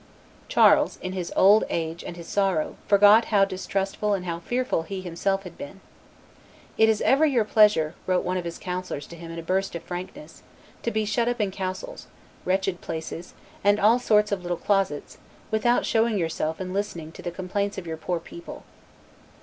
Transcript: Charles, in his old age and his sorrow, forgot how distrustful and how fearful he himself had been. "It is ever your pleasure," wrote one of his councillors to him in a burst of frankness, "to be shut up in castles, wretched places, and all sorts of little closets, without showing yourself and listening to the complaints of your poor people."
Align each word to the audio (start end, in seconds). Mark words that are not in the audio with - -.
Charles, 0.47 0.97
in 1.03 1.13
his 1.13 1.31
old 1.35 1.63
age 1.69 2.03
and 2.03 2.17
his 2.17 2.27
sorrow, 2.27 2.75
forgot 2.87 3.25
how 3.25 3.45
distrustful 3.45 4.15
and 4.15 4.25
how 4.25 4.39
fearful 4.39 4.81
he 4.81 5.01
himself 5.01 5.43
had 5.43 5.59
been. 5.59 5.79
"It 6.75 6.89
is 6.89 7.01
ever 7.01 7.23
your 7.23 7.45
pleasure," 7.45 7.93
wrote 8.07 8.23
one 8.25 8.35
of 8.37 8.43
his 8.43 8.57
councillors 8.57 9.05
to 9.05 9.15
him 9.15 9.29
in 9.29 9.37
a 9.37 9.43
burst 9.43 9.75
of 9.75 9.83
frankness, 9.83 10.41
"to 10.81 10.89
be 10.89 11.05
shut 11.05 11.27
up 11.27 11.39
in 11.39 11.51
castles, 11.51 12.07
wretched 12.45 12.81
places, 12.81 13.35
and 13.63 13.79
all 13.79 13.99
sorts 13.99 14.31
of 14.31 14.41
little 14.41 14.57
closets, 14.57 15.19
without 15.51 15.85
showing 15.85 16.17
yourself 16.17 16.59
and 16.59 16.73
listening 16.73 17.11
to 17.11 17.21
the 17.21 17.29
complaints 17.29 17.77
of 17.77 17.85
your 17.85 17.97
poor 17.97 18.19
people." 18.19 18.63